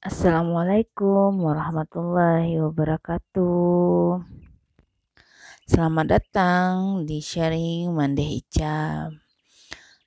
[0.00, 4.24] Assalamualaikum warahmatullahi wabarakatuh.
[5.68, 9.20] Selamat datang di sharing Mande Hijab.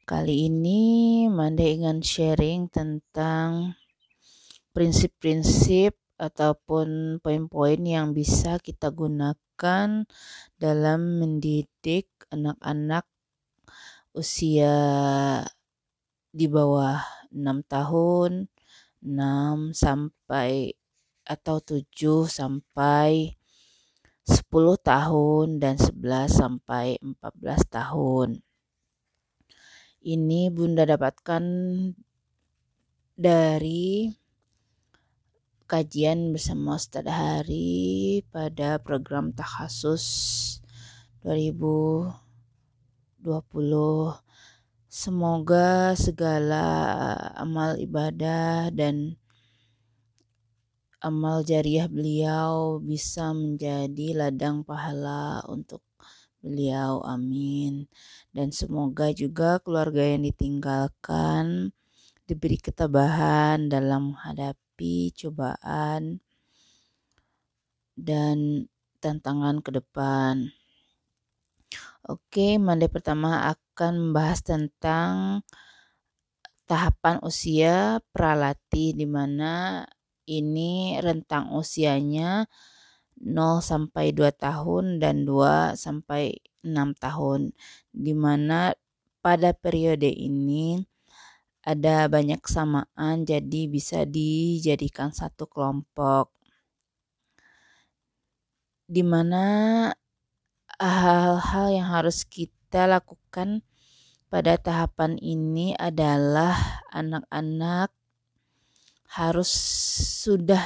[0.01, 0.81] Kali ini
[1.29, 3.77] Mande ingin sharing tentang
[4.73, 10.09] prinsip-prinsip ataupun poin-poin yang bisa kita gunakan
[10.57, 13.05] dalam mendidik anak-anak
[14.17, 14.73] usia
[16.33, 16.97] di bawah
[17.29, 18.49] 6 tahun
[19.03, 20.71] 6 sampai
[21.27, 21.83] atau 7
[22.31, 23.35] sampai
[24.23, 24.47] 10
[24.79, 28.39] tahun dan 11 sampai 14 tahun.
[30.03, 31.43] Ini Bunda dapatkan
[33.15, 34.11] dari
[35.67, 40.03] kajian bersama Ustaz Hari pada program Takhasus
[41.23, 42.15] 2020
[44.93, 46.61] Semoga segala
[47.33, 49.17] amal ibadah dan
[51.01, 55.81] amal jariah beliau bisa menjadi ladang pahala untuk
[56.45, 57.01] beliau.
[57.09, 57.89] Amin.
[58.29, 61.73] Dan semoga juga keluarga yang ditinggalkan
[62.29, 66.21] diberi ketabahan dalam menghadapi cobaan
[67.97, 68.69] dan
[69.01, 70.53] tantangan ke depan.
[72.03, 75.41] Oke, mandi pertama akan membahas tentang
[76.69, 79.83] tahapan usia pralati di mana
[80.29, 82.47] ini rentang usianya
[83.19, 87.51] 0 sampai 2 tahun dan 2 sampai 6 tahun
[87.91, 88.71] di mana
[89.23, 90.83] pada periode ini
[91.63, 96.27] ada banyak kesamaan jadi bisa dijadikan satu kelompok.
[98.83, 99.45] Di mana
[100.75, 103.61] hal-hal yang harus kita lakukan
[104.33, 107.93] pada tahapan ini adalah anak-anak
[109.13, 109.51] harus
[110.25, 110.65] sudah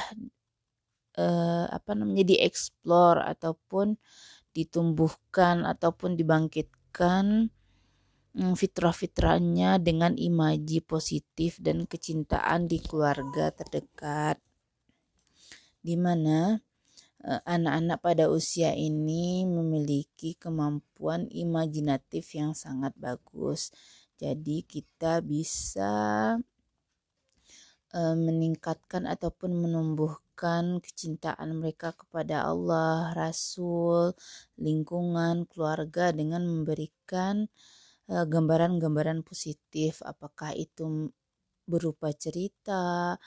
[1.20, 4.00] eh, apa namanya dieksplor ataupun
[4.56, 7.52] ditumbuhkan ataupun dibangkitkan
[8.32, 14.40] hmm, fitrah-fitrahnya dengan imaji positif dan kecintaan di keluarga terdekat.
[15.78, 16.58] Di mana
[17.26, 23.74] anak-anak pada usia ini memiliki kemampuan imajinatif yang sangat bagus.
[24.18, 25.94] Jadi kita bisa
[27.94, 34.14] uh, meningkatkan ataupun menumbuhkan kecintaan mereka kepada Allah, Rasul,
[34.58, 37.50] lingkungan, keluarga dengan memberikan
[38.06, 41.10] eh, gambaran-gambaran uh, positif apakah itu
[41.66, 43.18] berupa cerita,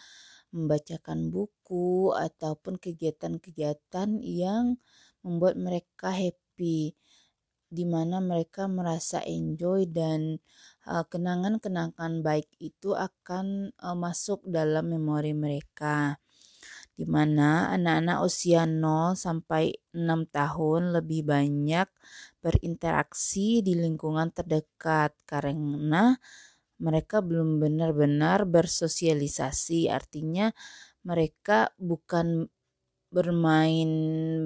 [0.51, 4.77] membacakan buku ataupun kegiatan-kegiatan yang
[5.23, 6.95] membuat mereka happy
[7.71, 10.43] di mana mereka merasa enjoy dan
[10.91, 16.19] uh, kenangan-kenangan uh, baik itu akan uh, masuk dalam memori mereka.
[16.91, 20.03] Di mana anak-anak usia 0 sampai 6
[20.35, 21.87] tahun lebih banyak
[22.43, 26.19] berinteraksi di lingkungan terdekat karena
[26.81, 30.49] mereka belum benar-benar bersosialisasi artinya
[31.05, 32.49] mereka bukan
[33.11, 33.91] bermain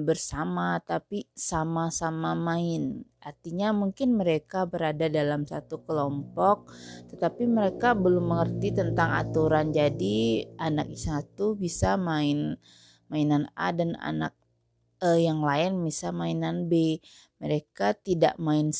[0.02, 3.06] bersama tapi sama-sama main.
[3.22, 6.74] Artinya mungkin mereka berada dalam satu kelompok
[7.14, 9.70] tetapi mereka belum mengerti tentang aturan.
[9.70, 12.58] Jadi anak satu bisa main
[13.06, 14.34] mainan A dan anak
[14.98, 16.98] e yang lain bisa mainan B.
[17.38, 18.74] Mereka tidak main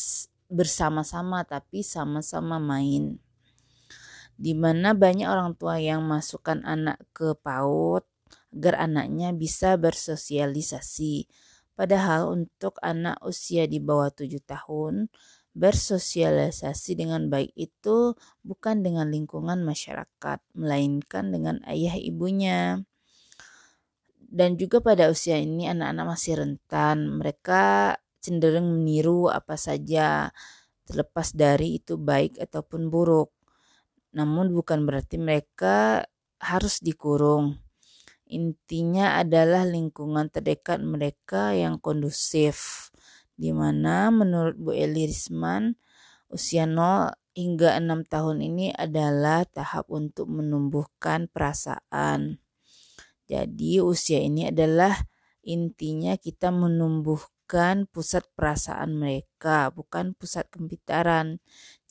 [0.50, 3.22] bersama-sama tapi sama-sama main
[4.36, 8.04] di mana banyak orang tua yang masukkan anak ke PAUD
[8.56, 11.28] agar anaknya bisa bersosialisasi.
[11.76, 15.12] Padahal untuk anak usia di bawah 7 tahun,
[15.56, 22.80] bersosialisasi dengan baik itu bukan dengan lingkungan masyarakat, melainkan dengan ayah ibunya.
[24.16, 30.32] Dan juga pada usia ini anak-anak masih rentan, mereka cenderung meniru apa saja
[30.88, 33.35] terlepas dari itu baik ataupun buruk
[34.16, 36.08] namun bukan berarti mereka
[36.40, 37.60] harus dikurung.
[38.26, 42.88] Intinya adalah lingkungan terdekat mereka yang kondusif,
[43.36, 45.76] di mana menurut Bu Eli Risman,
[46.32, 52.40] usia 0 hingga 6 tahun ini adalah tahap untuk menumbuhkan perasaan.
[53.28, 54.96] Jadi usia ini adalah
[55.44, 61.38] intinya kita menumbuhkan pusat perasaan mereka, bukan pusat kepintaran.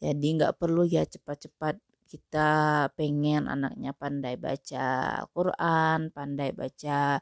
[0.01, 1.79] Jadi nggak perlu ya cepat-cepat
[2.15, 7.19] kita pengen anaknya pandai baca Al-Quran, pandai baca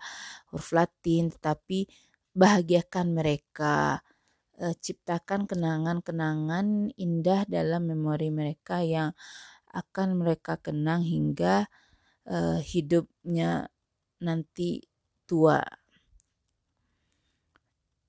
[0.53, 1.89] huruf Latin, tetapi
[2.37, 4.05] bahagiakan mereka,
[4.53, 9.17] e, ciptakan kenangan-kenangan indah dalam memori mereka yang
[9.73, 11.65] akan mereka kenang hingga
[12.29, 13.65] uh, hidupnya
[14.21, 14.85] nanti
[15.25, 15.65] tua.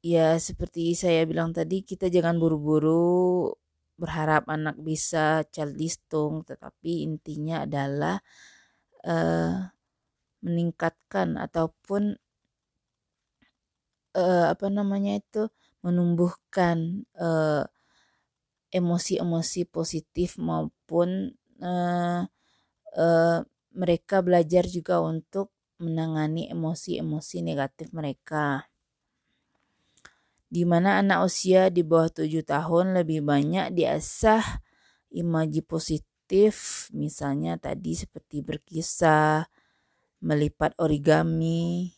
[0.04, 3.48] Ya, seperti saya bilang tadi, kita jangan buru-buru
[3.94, 8.18] berharap anak bisa childistung, tetapi intinya adalah
[9.06, 9.70] uh,
[10.44, 12.18] meningkatkan ataupun
[14.18, 15.48] uh, apa namanya itu
[15.84, 17.64] menumbuhkan uh,
[18.74, 21.30] emosi-emosi positif maupun
[21.62, 22.26] uh,
[22.98, 23.38] uh,
[23.74, 28.66] mereka belajar juga untuk menangani emosi-emosi negatif mereka.
[30.54, 34.62] Di mana anak usia di bawah 7 tahun lebih banyak diasah
[35.10, 39.50] imaji positif, misalnya tadi seperti berkisah,
[40.22, 41.90] melipat origami,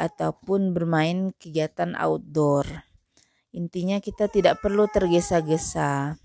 [0.00, 2.64] ataupun bermain kegiatan outdoor.
[3.52, 6.16] Intinya kita tidak perlu tergesa-gesa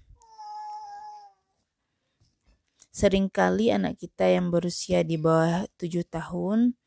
[2.93, 6.77] Seringkali anak kita yang berusia di bawah tujuh tahun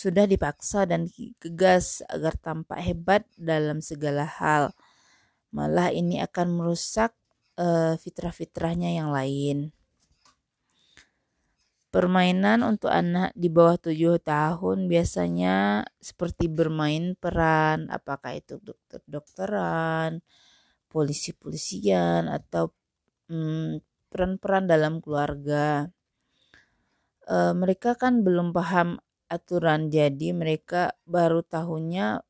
[0.00, 1.04] sudah dipaksa dan
[1.44, 4.72] gegas agar tampak hebat dalam segala hal.
[5.52, 7.12] Malah ini akan merusak
[7.60, 9.76] uh, fitrah-fitrahnya yang lain.
[11.92, 20.22] Permainan untuk anak di bawah tujuh tahun biasanya seperti bermain peran, apakah itu dokter-dokteran,
[20.86, 22.70] polisi-polisian, atau
[23.26, 25.90] hmm, peran-peran dalam keluarga.
[27.26, 32.20] E, mereka kan belum paham aturan, jadi mereka baru tahunya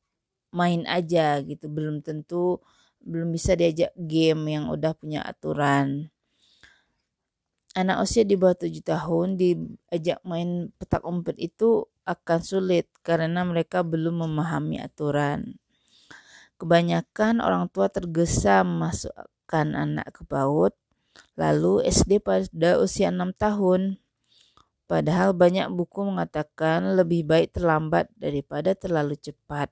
[0.53, 2.61] main aja gitu, belum tentu
[3.01, 6.13] belum bisa diajak game yang udah punya aturan.
[7.73, 13.81] Anak usia di bawah 7 tahun diajak main petak umpet itu akan sulit karena mereka
[13.81, 15.57] belum memahami aturan.
[16.61, 20.77] Kebanyakan orang tua tergesa memasukkan anak ke PAUD
[21.39, 23.99] Lalu SD pada usia 6 tahun.
[24.91, 29.71] Padahal banyak buku mengatakan lebih baik terlambat daripada terlalu cepat.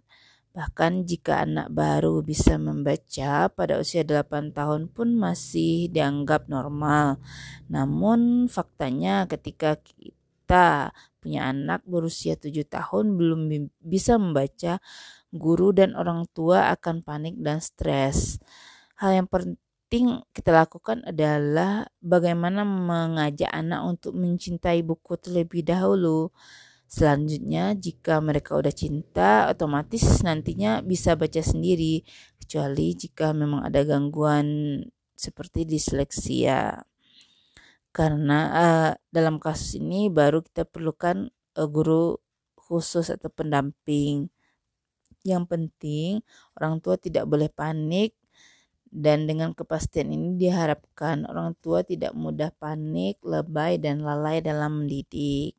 [0.56, 7.19] Bahkan jika anak baru bisa membaca pada usia 8 tahun pun masih dianggap normal.
[7.68, 13.39] Namun faktanya ketika kita punya anak berusia 7 tahun belum
[13.83, 14.80] bisa membaca,
[15.36, 18.39] guru dan orang tua akan panik dan stres.
[18.95, 26.30] Hal yang penting penting kita lakukan adalah bagaimana mengajak anak untuk mencintai buku terlebih dahulu.
[26.86, 32.06] Selanjutnya, jika mereka udah cinta, otomatis nantinya bisa baca sendiri,
[32.38, 34.77] kecuali jika memang ada gangguan
[35.18, 36.85] seperti disleksia.
[37.89, 42.13] Karena uh, dalam kasus ini baru kita perlukan uh, guru
[42.53, 44.30] khusus atau pendamping.
[45.25, 46.21] Yang penting,
[46.53, 48.19] orang tua tidak boleh panik
[48.89, 55.53] dan dengan kepastian ini diharapkan orang tua tidak mudah panik, lebay, dan lalai dalam mendidik.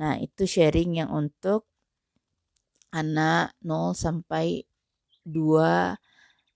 [0.00, 1.68] Nah, itu sharing yang untuk
[2.92, 4.64] anak 0 sampai
[5.28, 5.96] 2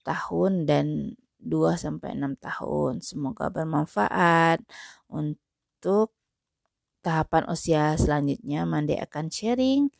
[0.05, 2.93] tahun dan 2 sampai 6 tahun.
[3.05, 4.65] Semoga bermanfaat
[5.13, 6.17] untuk
[7.05, 8.65] tahapan usia selanjutnya.
[8.65, 9.93] Mandi akan sharing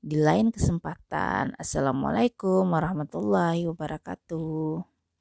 [0.00, 1.52] di lain kesempatan.
[1.58, 4.95] Assalamualaikum warahmatullahi wabarakatuh.